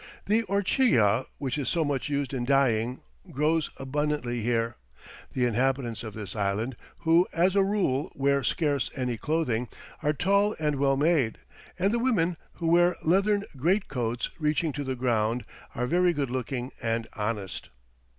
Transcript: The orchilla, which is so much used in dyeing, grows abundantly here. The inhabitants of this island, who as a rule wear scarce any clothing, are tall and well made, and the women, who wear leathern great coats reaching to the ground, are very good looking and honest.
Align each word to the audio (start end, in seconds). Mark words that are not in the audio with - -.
The 0.25 0.41
orchilla, 0.49 1.27
which 1.37 1.59
is 1.59 1.69
so 1.69 1.85
much 1.85 2.09
used 2.09 2.33
in 2.33 2.43
dyeing, 2.43 3.01
grows 3.29 3.69
abundantly 3.77 4.41
here. 4.41 4.77
The 5.33 5.45
inhabitants 5.45 6.03
of 6.03 6.15
this 6.15 6.35
island, 6.35 6.75
who 7.01 7.27
as 7.33 7.55
a 7.55 7.61
rule 7.63 8.11
wear 8.15 8.43
scarce 8.43 8.89
any 8.95 9.15
clothing, 9.15 9.67
are 10.01 10.11
tall 10.13 10.55
and 10.59 10.77
well 10.77 10.97
made, 10.97 11.37
and 11.77 11.93
the 11.93 11.99
women, 11.99 12.35
who 12.53 12.65
wear 12.69 12.95
leathern 13.03 13.43
great 13.55 13.87
coats 13.89 14.31
reaching 14.39 14.73
to 14.73 14.83
the 14.83 14.95
ground, 14.95 15.45
are 15.75 15.85
very 15.85 16.13
good 16.13 16.31
looking 16.31 16.71
and 16.81 17.05
honest. 17.13 17.69